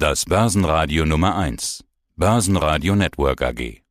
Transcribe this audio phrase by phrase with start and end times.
[0.00, 1.82] Das Börsenradio Nummer 1.
[2.14, 3.82] Börsenradio Network AG.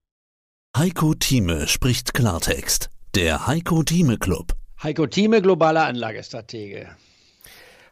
[0.78, 2.90] Heiko Thieme spricht Klartext.
[3.14, 4.54] Der Heiko Thieme Club.
[4.82, 6.96] Heiko Thieme, globaler Anlagestratege.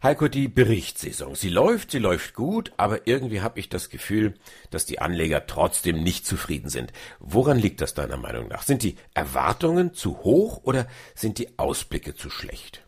[0.01, 1.35] Heiko, die Berichtssaison.
[1.35, 4.35] Sie läuft, sie läuft gut, aber irgendwie habe ich das Gefühl,
[4.69, 6.93] dass die Anleger trotzdem nicht zufrieden sind.
[7.19, 8.61] Woran liegt das deiner Meinung nach?
[8.61, 12.84] Sind die Erwartungen zu hoch oder sind die Ausblicke zu schlecht?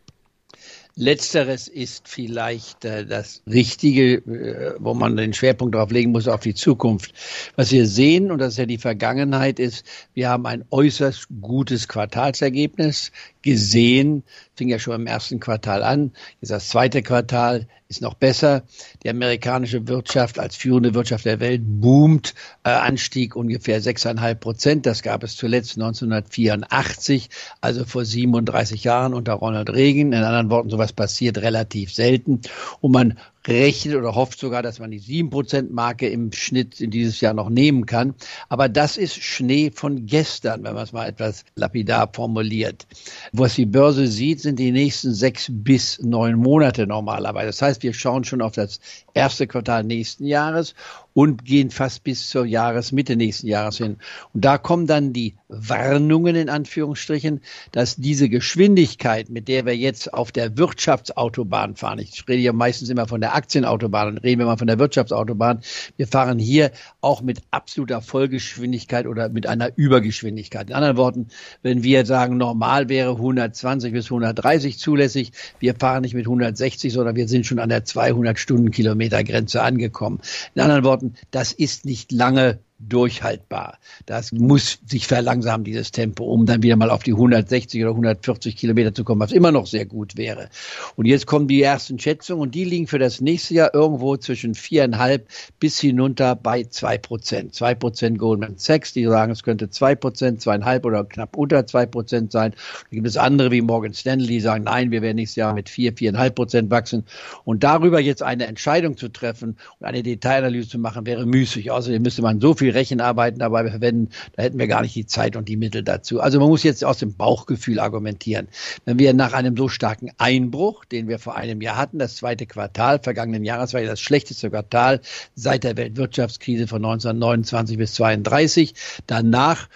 [1.00, 6.40] Letzteres ist vielleicht äh, das Richtige, äh, wo man den Schwerpunkt darauf legen muss, auf
[6.40, 7.14] die Zukunft.
[7.54, 11.86] Was wir sehen, und das ist ja die Vergangenheit, ist, wir haben ein äußerst gutes
[11.86, 14.24] Quartalsergebnis gesehen,
[14.58, 16.12] fing ja schon im ersten Quartal an.
[16.40, 18.64] Jetzt das zweite Quartal ist noch besser.
[19.02, 22.34] Die amerikanische Wirtschaft als führende Wirtschaft der Welt boomt.
[22.64, 24.86] Äh, Anstieg ungefähr 6,5 Prozent.
[24.86, 30.12] Das gab es zuletzt 1984, also vor 37 Jahren unter Ronald Reagan.
[30.12, 32.40] In anderen Worten, sowas passiert relativ selten.
[32.80, 37.34] Und man rechnet oder hofft sogar, dass man die 7%-Marke im Schnitt in dieses Jahr
[37.34, 38.14] noch nehmen kann.
[38.48, 42.86] Aber das ist Schnee von gestern, wenn man es mal etwas lapidar formuliert.
[43.32, 47.46] Was die Börse sieht, sind die nächsten sechs bis neun Monate normalerweise.
[47.46, 48.80] Das heißt, wir schauen schon auf das
[49.14, 50.74] erste Quartal nächsten Jahres
[51.18, 53.96] und gehen fast bis zur Jahresmitte nächsten Jahres hin.
[54.34, 57.40] Und da kommen dann die Warnungen in Anführungsstrichen,
[57.72, 62.88] dass diese Geschwindigkeit, mit der wir jetzt auf der Wirtschaftsautobahn fahren, ich rede ja meistens
[62.88, 65.62] immer von der Aktienautobahn und reden wir mal von der Wirtschaftsautobahn,
[65.96, 66.70] wir fahren hier
[67.00, 70.70] auch mit absoluter Vollgeschwindigkeit oder mit einer Übergeschwindigkeit.
[70.70, 71.26] In anderen Worten,
[71.62, 77.16] wenn wir sagen, normal wäre 120 bis 130 zulässig, wir fahren nicht mit 160, sondern
[77.16, 80.20] wir sind schon an der 200 Stundenkilometer Grenze angekommen.
[80.54, 83.78] In anderen Worten, das ist nicht lange durchhaltbar.
[84.06, 88.56] Das muss sich verlangsamen, dieses Tempo, um dann wieder mal auf die 160 oder 140
[88.56, 90.48] Kilometer zu kommen, was immer noch sehr gut wäre.
[90.96, 94.54] Und jetzt kommen die ersten Schätzungen und die liegen für das nächste Jahr irgendwo zwischen
[94.54, 95.28] viereinhalb
[95.58, 97.54] bis hinunter bei zwei Prozent.
[97.54, 101.86] Zwei Prozent Goldman Sachs, die sagen, es könnte zwei Prozent, zweieinhalb oder knapp unter zwei
[101.86, 102.52] Prozent sein.
[102.52, 105.68] Da gibt es andere wie Morgan Stanley, die sagen, nein, wir werden nächstes Jahr mit
[105.68, 107.04] vier, viereinhalb Prozent wachsen.
[107.44, 111.70] Und darüber jetzt eine Entscheidung zu treffen und eine Detailanalyse zu machen, wäre müßig.
[111.70, 115.06] Außerdem müsste man so viel viel Rechenarbeiten dabei verwenden, da hätten wir gar nicht die
[115.06, 116.20] Zeit und die Mittel dazu.
[116.20, 118.48] Also man muss jetzt aus dem Bauchgefühl argumentieren.
[118.84, 122.46] Wenn wir nach einem so starken Einbruch, den wir vor einem Jahr hatten, das zweite
[122.46, 125.00] Quartal vergangenen Jahres war ja das schlechteste Quartal
[125.34, 128.74] seit der Weltwirtschaftskrise von 1929 bis 1932,
[129.06, 129.68] danach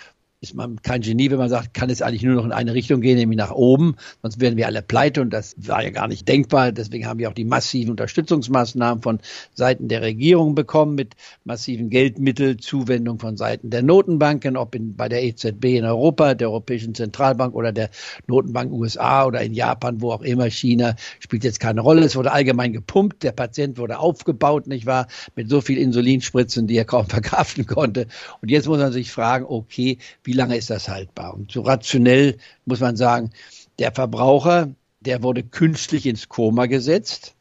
[0.42, 3.00] ist man kein Genie, wenn man sagt, kann es eigentlich nur noch in eine Richtung
[3.00, 3.94] gehen, nämlich nach oben.
[4.22, 6.72] Sonst wären wir alle pleite und das war ja gar nicht denkbar.
[6.72, 9.20] Deswegen haben wir auch die massiven Unterstützungsmaßnahmen von
[9.54, 11.14] Seiten der Regierung bekommen mit
[11.44, 16.96] massiven Geldmittelzuwendung von Seiten der Notenbanken, ob in, bei der EZB in Europa, der Europäischen
[16.96, 17.90] Zentralbank oder der
[18.26, 20.50] Notenbank USA oder in Japan, wo auch immer.
[20.50, 22.04] China spielt jetzt keine Rolle.
[22.04, 23.22] Es wurde allgemein gepumpt.
[23.22, 25.06] Der Patient wurde aufgebaut, nicht wahr?
[25.36, 28.08] Mit so viel Insulinspritzen, die er kaum verkraften konnte.
[28.40, 31.34] Und jetzt muss man sich fragen, okay, wie wie lange ist das haltbar?
[31.34, 33.30] Und so rationell muss man sagen,
[33.78, 37.34] der Verbraucher, der wurde künstlich ins Koma gesetzt.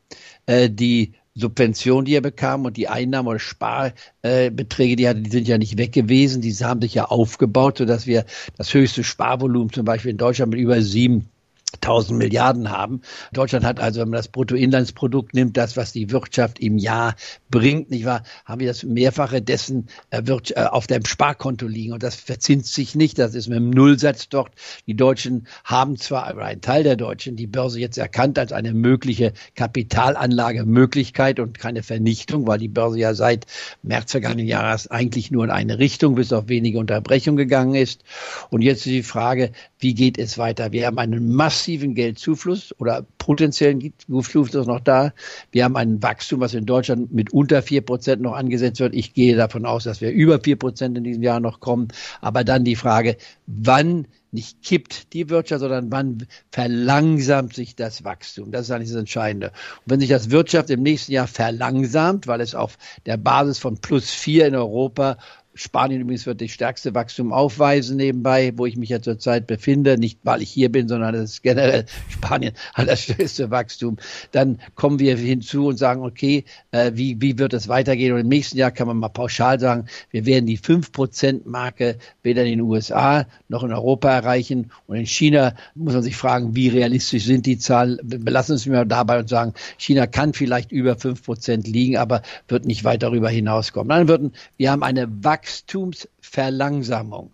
[0.45, 5.29] Äh, die Subvention, die er bekam und die Einnahmen oder Sparbeträge, die er hatte, die
[5.29, 6.41] sind ja nicht weg gewesen.
[6.41, 8.25] Die haben sich ja aufgebaut, sodass wir
[8.57, 11.29] das höchste Sparvolumen zum Beispiel in Deutschland mit über sieben
[11.75, 13.01] 1000 Milliarden haben.
[13.33, 17.15] Deutschland hat also, wenn man das Bruttoinlandsprodukt nimmt, das, was die Wirtschaft im Jahr
[17.49, 21.93] bringt, nicht wahr, haben wir das Mehrfache dessen äh, wird, äh, auf dem Sparkonto liegen
[21.93, 23.17] und das verzinst sich nicht.
[23.17, 24.51] Das ist mit dem Nullsatz dort.
[24.87, 28.73] Die Deutschen haben zwar, oder ein Teil der Deutschen, die Börse jetzt erkannt als eine
[28.73, 33.45] mögliche Kapitalanlagemöglichkeit und keine Vernichtung, weil die Börse ja seit
[33.81, 38.03] März vergangenen Jahres eigentlich nur in eine Richtung bis auf wenige Unterbrechungen gegangen ist.
[38.49, 40.71] Und jetzt ist die Frage, wie geht es weiter?
[40.71, 41.27] Wir haben einen
[41.61, 45.13] massiven Geldzufluss oder potenziellen Zufluss ist noch da.
[45.51, 48.95] Wir haben ein Wachstum, was in Deutschland mit unter vier Prozent noch angesetzt wird.
[48.95, 51.89] Ich gehe davon aus, dass wir über vier Prozent in diesem Jahr noch kommen.
[52.19, 58.51] Aber dann die Frage, wann nicht kippt die Wirtschaft, sondern wann verlangsamt sich das Wachstum.
[58.51, 59.47] Das ist eigentlich das Entscheidende.
[59.49, 63.77] Und wenn sich das Wirtschaft im nächsten Jahr verlangsamt, weil es auf der Basis von
[63.77, 65.17] plus vier in Europa
[65.53, 69.97] Spanien übrigens wird das stärkste Wachstum aufweisen nebenbei, wo ich mich ja zurzeit befinde.
[69.97, 73.97] Nicht, weil ich hier bin, sondern das ist generell Spanien hat das stärkste Wachstum.
[74.31, 78.13] Dann kommen wir hinzu und sagen, okay, äh, wie, wie wird es weitergehen?
[78.13, 82.51] Und im nächsten Jahr kann man mal pauschal sagen, wir werden die 5%-Marke weder in
[82.51, 84.71] den USA noch in Europa erreichen.
[84.87, 87.99] Und in China muss man sich fragen, wie realistisch sind die Zahlen?
[88.03, 92.85] Belassen Sie mir dabei und sagen, China kann vielleicht über 5% liegen, aber wird nicht
[92.85, 93.89] weit darüber hinauskommen.
[93.89, 97.31] Dann würden, wir haben eine Wachstum Wachstumsverlangsamung.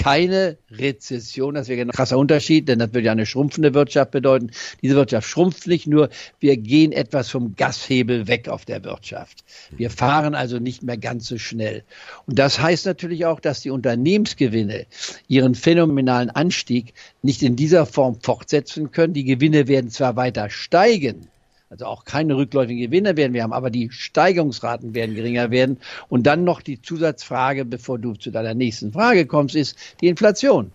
[0.00, 1.54] keine Rezession.
[1.54, 4.52] Das wäre ein krasser Unterschied, denn das würde ja eine schrumpfende Wirtschaft bedeuten.
[4.80, 6.08] Diese Wirtschaft schrumpft nicht nur,
[6.38, 9.42] wir gehen etwas vom Gashebel weg auf der Wirtschaft.
[9.76, 11.82] Wir fahren also nicht mehr ganz so schnell.
[12.26, 14.86] Und das heißt natürlich auch, dass die Unternehmensgewinne
[15.26, 19.14] ihren phänomenalen Anstieg nicht in dieser Form fortsetzen können.
[19.14, 21.26] Die Gewinne werden zwar weiter steigen,
[21.70, 25.78] also auch keine rückläufigen Gewinne werden wir haben, aber die Steigerungsraten werden geringer werden.
[26.08, 30.72] Und dann noch die Zusatzfrage, bevor du zu deiner nächsten Frage kommst, ist die Inflation.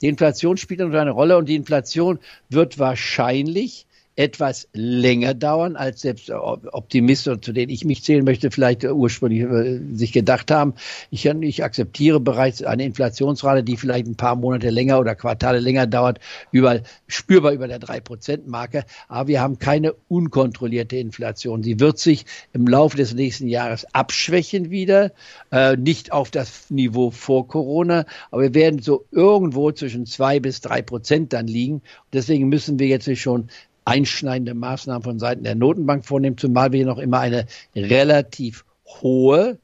[0.00, 6.30] Die Inflation spielt eine Rolle und die Inflation wird wahrscheinlich etwas länger dauern, als selbst
[6.30, 10.74] Optimisten, zu denen ich mich zählen möchte, vielleicht ursprünglich äh, sich gedacht haben.
[11.10, 15.86] Ich, ich akzeptiere bereits eine Inflationsrate, die vielleicht ein paar Monate länger oder Quartale länger
[15.86, 16.18] dauert,
[16.50, 18.84] über, spürbar über der 3-Prozent-Marke.
[19.08, 21.62] Aber wir haben keine unkontrollierte Inflation.
[21.62, 25.12] Sie wird sich im Laufe des nächsten Jahres abschwächen wieder,
[25.50, 30.60] äh, nicht auf das Niveau vor Corona, aber wir werden so irgendwo zwischen zwei bis
[30.60, 31.82] drei Prozent dann liegen.
[32.12, 33.48] Deswegen müssen wir jetzt schon
[33.84, 39.58] einschneidende Maßnahmen von Seiten der Notenbank vornehmen, zumal wir noch immer eine relativ hohe,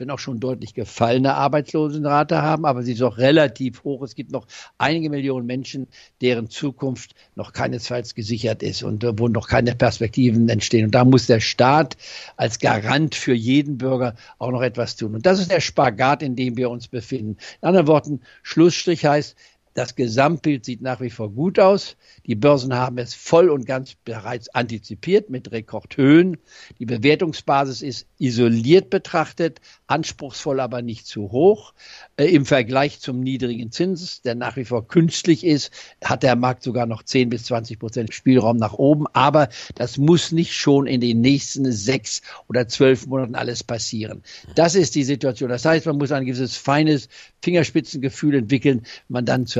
[0.00, 4.02] wenn auch schon deutlich gefallene Arbeitslosenrate haben, aber sie ist auch relativ hoch.
[4.02, 4.46] Es gibt noch
[4.78, 5.86] einige Millionen Menschen,
[6.22, 10.86] deren Zukunft noch keinesfalls gesichert ist und wo noch keine Perspektiven entstehen.
[10.86, 11.96] Und da muss der Staat
[12.36, 15.14] als Garant für jeden Bürger auch noch etwas tun.
[15.14, 17.36] Und das ist der Spagat, in dem wir uns befinden.
[17.60, 19.36] In anderen Worten, Schlussstrich heißt,
[19.74, 21.96] das Gesamtbild sieht nach wie vor gut aus.
[22.26, 26.38] Die Börsen haben es voll und ganz bereits antizipiert mit Rekordhöhen.
[26.80, 31.72] Die Bewertungsbasis ist isoliert betrachtet, anspruchsvoll, aber nicht zu hoch.
[32.16, 35.70] Äh, Im Vergleich zum niedrigen Zins, der nach wie vor künstlich ist,
[36.04, 39.06] hat der Markt sogar noch 10 bis 20 Prozent Spielraum nach oben.
[39.12, 44.22] Aber das muss nicht schon in den nächsten sechs oder zwölf Monaten alles passieren.
[44.56, 45.48] Das ist die Situation.
[45.48, 47.08] Das heißt, man muss ein gewisses feines
[47.42, 49.59] Fingerspitzengefühl entwickeln, man dann zur